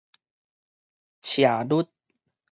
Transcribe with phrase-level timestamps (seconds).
[1.21, 1.87] 斜率